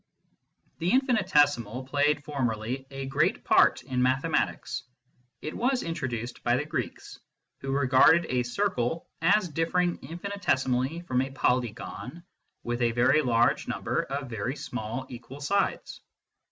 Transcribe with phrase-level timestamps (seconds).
[0.79, 4.81] The infinitesimal played formerly a great part in mathematics.
[5.43, 7.19] It was introduced by the Greeks,
[7.59, 12.23] who regarded a circle as differing infinitesimally from a polygon
[12.63, 16.01] with a very large number of very small equal sides.